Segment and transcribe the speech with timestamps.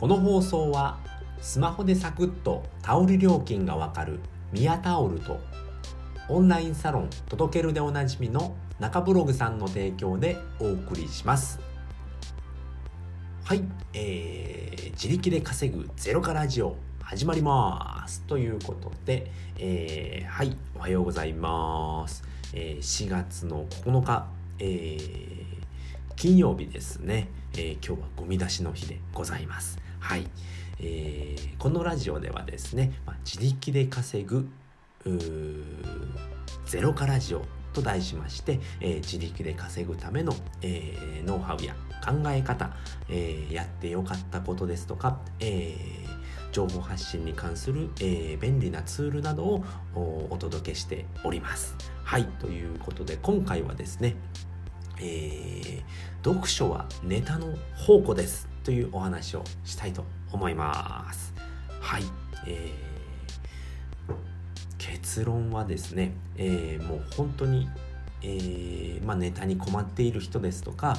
[0.00, 0.98] この放送は
[1.42, 5.38] スマホでサクッとタオル料金がわかるミヤタオルと
[6.30, 11.60] オンラインサロン届けるでおなじみの中ブログさんの提供でお送りします。
[13.44, 18.22] はい、えー、自力で稼ぐゼロからラジオ始まります。
[18.22, 24.26] ということで、えー、はいおはようございます、えー、4月の9日、
[24.60, 24.98] えー、
[26.16, 29.89] 金曜日ですね、えー、今日はゴミ出しの日でございます。
[30.00, 30.26] はい、
[30.80, 34.48] えー、このラジオではですね、まあ、自力で稼ぐ
[36.66, 37.42] ゼロからラジオ
[37.72, 42.74] と題しまして、えー、自力で稼ぐための、えー、ノウハウや考え方、
[43.08, 49.64] えー、やってよかったことですとか、えー、情報発信に関する、えー、便利なツールなどを
[50.30, 51.76] お届けしております。
[52.02, 54.16] はい、ということで今回はですね、
[54.98, 55.82] えー、
[56.24, 58.49] 読書はネタの宝庫です。
[58.64, 61.32] というお話をしたいと思います。
[61.80, 62.02] はい、
[62.46, 64.12] えー、
[64.78, 67.68] 結論はですね、えー、もう本当に
[68.22, 70.94] えー、まあ、ネタに困っている人ですとか、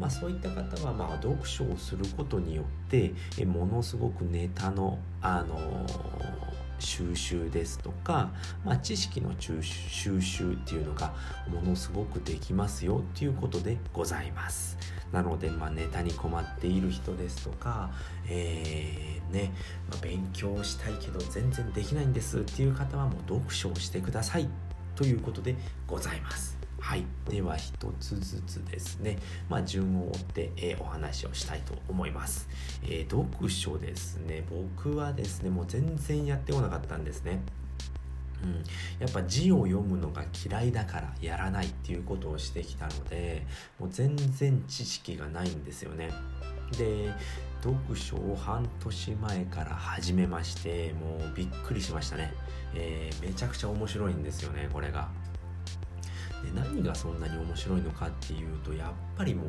[0.00, 6.43] まあ、そういった方はまあ読書をすることによって、えものすごくネタの、あのー
[6.84, 8.30] 収集ですとか、
[8.64, 9.62] まあ、知識の収
[10.20, 11.12] 集っていうのが
[11.48, 14.76] ものすごくできますよっていうことでございます。
[15.12, 17.90] なので、まあ、ネタに困っている人ですとか、
[18.28, 19.52] えー、ね、
[19.90, 24.48] まあ、勉強したいけど全然できないんですっていう方はもう読書をしてください
[24.96, 26.63] ということでございます。
[26.84, 29.18] はい、では一つずつですね、
[29.48, 32.46] まあ、順を追って、えー、お話をしたいと思います、
[32.84, 34.44] えー、読書ですね。
[34.50, 37.40] 僕はですねもう全然やってこなかったんですね。
[38.42, 38.62] うん、
[39.00, 43.46] やっぱ字を読むのが嫌いだからやらないっていうことをしてきたので
[43.78, 46.10] もう全然知識がないんですよね。
[46.76, 47.10] で
[47.62, 52.34] 読書を半年前から始めましてもうびっくりしましたね、
[52.74, 55.08] えー、めちゃくちゃ面白いんですよねこれが。
[56.44, 59.46] で何がそんなに面白いのかっていうとやっぱりもう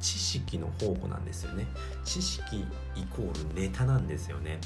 [0.00, 1.66] 知識の宝庫なんですよね。
[2.04, 2.58] 知識
[2.94, 4.58] イコールネタなんですよね、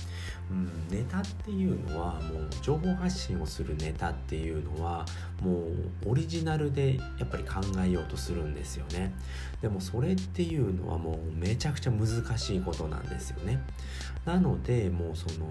[0.51, 5.07] うん、ネタっていうのはもう情報発信をするネタっていうのは
[5.41, 5.69] も
[6.07, 9.13] うオリジナルでやっぱり考えようとするんですよね。
[9.63, 12.07] でもそれっていうのはもうめちゃくちゃ難
[12.39, 13.63] しいことなんですよね。
[14.25, 15.47] なのでもうその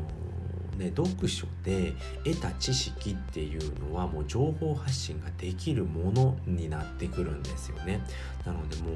[0.79, 8.01] ね、読書で得た知識っていうのはもう情報発信ができるものになってくるんですよね。
[8.45, 8.95] なのでもう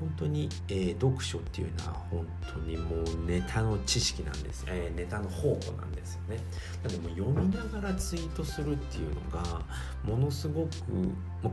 [0.00, 6.38] 本当に、えー、読書っていうのは本当にもうネタの知識なんです、えー、ネタの宝庫なんですよね。
[6.82, 9.62] なのでも読みながらツイートするっていうのが
[10.02, 10.70] ものすごく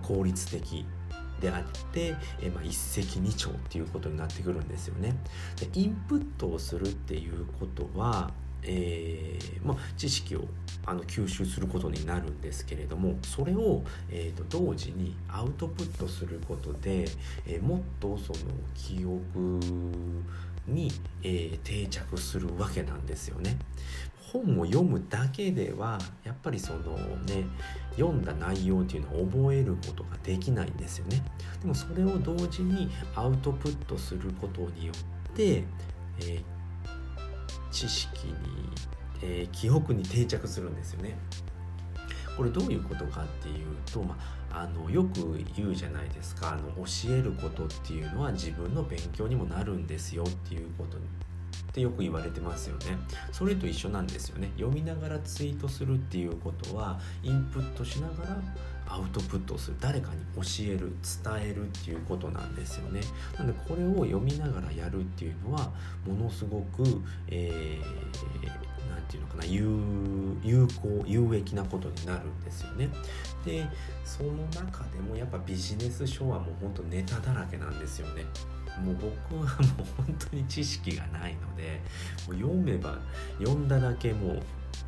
[0.01, 0.85] 効率的
[1.39, 5.15] であって、えまあ、一石二鳥っていうことになってくるんですよね。
[5.59, 8.31] でインプットをするっていうことは
[8.63, 10.45] えー、まあ、知識を
[10.85, 17.05] あの吸収することになるんですけれどもそれを、えーと、同時にアウトプットすることで、
[17.45, 18.39] えー、もっとその
[18.73, 19.59] 記憶
[20.65, 20.91] に、
[21.23, 23.57] えー、定着するわけなんですよね。
[24.31, 27.45] 本を読むだけではやっぱりそのね
[27.95, 31.23] 読んだ内容っていうのを覚えることができないんですよね。
[31.61, 35.63] でもそれを同時にアウトプットすることによって、
[36.19, 36.56] えー
[37.77, 38.33] 知識に、
[39.21, 41.15] えー、記憶に定着するんですよね。
[42.35, 44.17] これどういうことかっていうと、ま
[44.51, 46.53] あ、あのよく言うじゃないですか。
[46.53, 51.01] あの教えることっていうのは自分の勉強にもなるんですよっていうことっ
[51.71, 52.97] てよく言われてますよね。
[53.31, 54.51] それと一緒なんですよね。
[54.57, 58.41] 読みながらツイートするっていうことはインプットしながら
[58.89, 60.93] アウトプットをする誰かに教える
[61.23, 63.01] 伝えるっていうことなんですよね。
[63.37, 65.71] なのでこれを読みながらやるっていうのは
[66.05, 66.83] ものすごく、
[67.27, 69.67] えー、なんていうのかな有
[70.43, 72.89] 有効有益なことになるんですよね。
[73.45, 73.67] で
[74.05, 78.25] その中でもやっぱビジネス書はもうほんとネタだらけなんですよね。
[78.83, 81.81] もう僕はもう本当に知識がないので
[82.27, 82.99] もう読めば
[83.39, 84.43] 読んだだけもう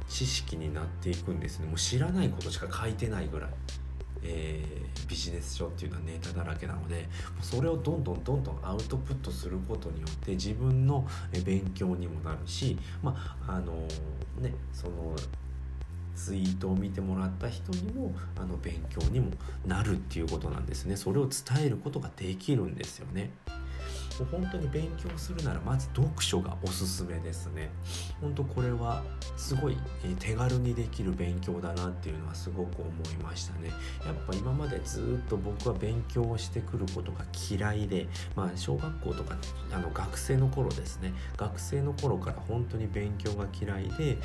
[0.07, 1.67] 知識になっていくんですね。
[1.67, 3.49] もう知らないことしか書いてないぐらい。
[4.23, 7.07] えー、ビジネス書っていうのはネタだらけなので
[7.41, 11.07] それをどんどんどんどんアウトプットすることによって自分の
[11.45, 13.15] 勉強にもなるしま
[13.47, 13.73] ああの
[14.39, 15.15] ねその
[16.15, 19.31] ツイートを見てもらった人にもあの勉強にも
[19.65, 20.97] なるっていうことなんですね。
[20.97, 23.31] それを伝えることができるんですよね。
[24.25, 27.69] 本当に勉強するならまず読書がおすすめですね。
[28.21, 29.03] 本当これは
[29.37, 29.77] すごい
[30.19, 33.69] 手軽にできる勉強だなっていうのはすごく思いましたね。
[34.05, 39.37] やっぱ今までずっと僕は勉強をしてくることが嫌いでまあ小学校とか
[39.71, 41.13] あの学生の頃ですね。
[41.37, 44.17] 学生の頃から本当に勉強が嫌いで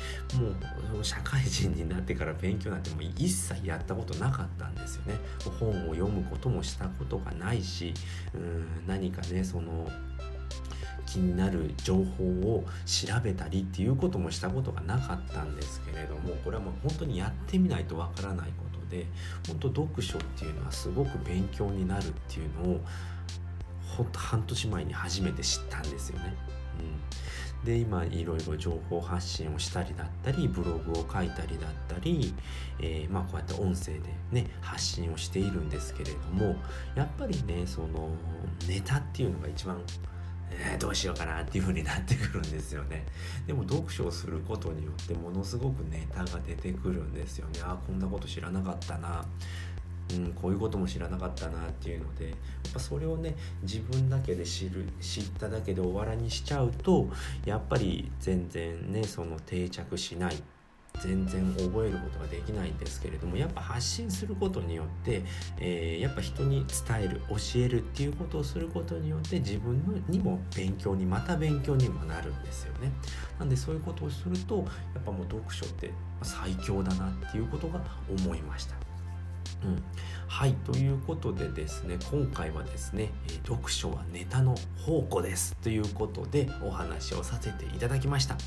[0.91, 5.15] もう社会人になってから勉強なんてもう一切やったことなかったんですよね。
[5.59, 7.93] 本を読むこともしたことがないし
[8.33, 9.84] うん何かねその
[11.05, 19.05] 気になる情報を調べたりっていうこともしたことがなかったんですけれどもこれはもう本当にやってみないとわからないことで
[19.47, 22.81] 本当読書っていうのはすごく勉強になるっていうのを
[23.95, 26.33] ほんと半年前に初めて知ったんですよね。
[26.79, 32.33] うん、で今いろいろ情報発信をしたりだったりブログを書いたりだったり、
[32.79, 34.01] えー、まあこうやって音声で
[34.31, 36.55] ね発信をしているんですけれども
[36.95, 38.09] やっぱりねその
[38.67, 39.81] ネタっていうのが一番
[40.51, 43.05] えー、どうしようかなっていう風になってくるんですよね。
[43.47, 47.59] でも読書をすることによってものすごくネタが出てくるんですよね。
[47.63, 49.25] あこんなこと知らなかったな。
[50.13, 52.31] うん、こういうことも知らなかったなっていうのでや
[52.69, 57.09] っぱそれをね自分だけで知る知っただけで終わらにしちゃうと
[57.45, 60.35] やっぱり全然ねその定着しない
[61.01, 65.23] 全然覚えることができないんですけれどもやっぱ発信することによって、
[65.59, 72.91] えー、やっぱ人に伝える教えるっていうことをすることによって自分にも勉強にまた勉強にもなるんですよね。
[73.39, 74.57] なんでそういうことをすると
[74.93, 75.91] やっぱもう読書って
[76.21, 78.84] 最強だなっていうことが思いました。
[79.63, 79.83] うん、
[80.27, 83.11] はいということでですね今回はですね
[83.47, 88.37] 「読書はネタの宝庫です」ということでお話をさせていただきました。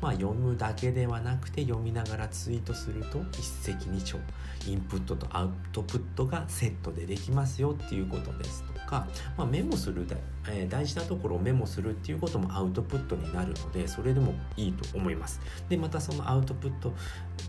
[0.00, 4.22] まあ読むだけではなくて読みながらツイートすると一石二鳥
[4.66, 15.40] インプットとアウトプットがセットでできますよっていうことですとか、まあ、メモするだけえ、大事なところをメモするっていうこともアウトプットになるのでそれでもいいと思います。
[15.68, 16.92] でまたそのアウトプット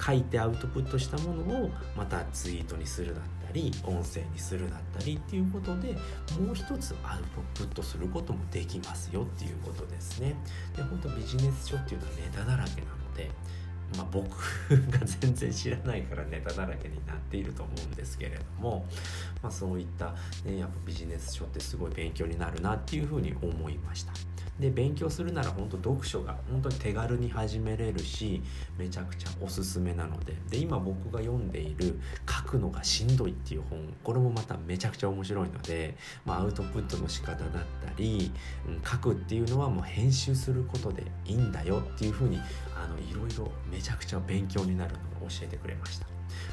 [0.05, 5.93] 書いてアウトプットしたものをまたツイートにするだったり音声にするだったりっていうことで
[6.39, 7.21] もう一つアウ
[7.55, 10.35] トプットすることもできますよっていうことですね。
[10.75, 13.31] で本当ビジネス書っていうのはネタだらけなので
[13.95, 14.29] まあ、僕
[14.91, 18.85] が全然知らないからネタだらけになっていると思うんですけれども、
[19.41, 20.13] まあ、そういった、
[20.45, 24.13] ね、やっぱビジネス書ってすごい勉強になるなっていうふうに思いました。
[24.59, 28.41] で勉強するなら本当読書が本当に手軽に始めれるし
[28.77, 31.99] めちゃくちゃおすすめなのでで今僕が読んでいる
[32.47, 35.95] 「くのがしんどい」っていう本これもまためちゃくちゃ面白いので、
[36.25, 37.49] まあ、アウトプットの仕方だっ
[37.85, 38.31] たり、
[38.67, 42.39] うん、書くっていうのはもう編集することでいいんだよっていうふうにい
[43.13, 46.07] ろいろめちゃくちゃ勉強になるのを教えてくれました。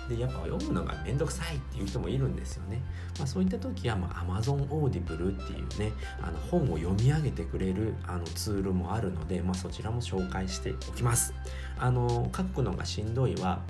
[0.09, 2.83] でやっぱ読むのがめんどくさいっていう人もいるんですよね、
[3.19, 11.35] まあ、そういった時は、まあ、Amazon Audible っていうねあの本を読み上げてくれるあのツールもあるので、まあ、そちらも紹介しておきます
[11.79, 13.61] あの書くのがしんどいは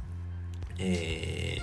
[0.79, 1.59] え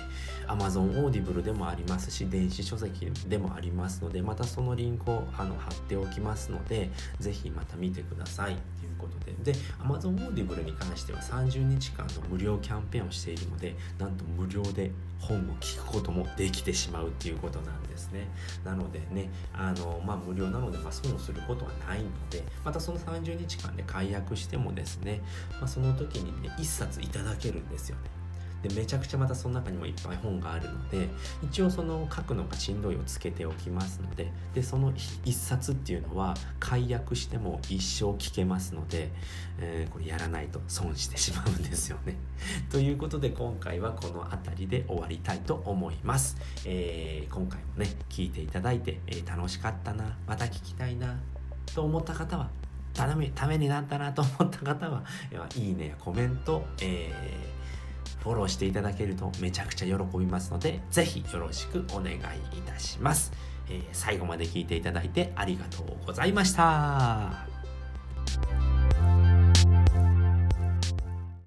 [0.46, 8.56] ー、Amazon Audible でもありますし電子書籍でもありますのでまたそのリンクをあの貼っておきますのでぜひまた見てください。
[8.80, 9.32] ということで。
[9.52, 18.28] で Amazon Audible に関しては30日間の無料キャンペーンをしているのでなんと無料で本を聞くこともできてしまうっていうことなんですね。
[18.64, 25.20] なのでねあの、まあ、無料なので、まあ、損をすることはないのでまたその30日間で解約してもですね、
[25.58, 28.21] まあ、その時にね1冊いただけるんですよね。
[28.62, 31.08] でめちゃくちゃまたその中にもいっぱい本があるので
[31.42, 39.10] 一応その書くのがしんどいをつけておきますのででその1冊っていうのは解約しても一生聞けますので、
[39.58, 42.16] えー、これやらないと損してしまうんですよね。
[42.70, 46.36] ということで今回はこの辺りで終わりたいと思います。
[46.64, 51.18] えー、今回もね聞いていただいて、えー、楽しかったなまた聞きたいな
[51.74, 52.50] と思った方は
[52.94, 55.02] ためになったなと思った方は
[55.56, 57.62] いいねやコメント、えー
[58.22, 62.18] フォローしていただけるとめちゃくちゃ喜びますので、ぜひよろしくお願いい
[62.64, 63.32] たします。
[63.68, 67.51] えー、最後まで聞いていただいてありがとうございました。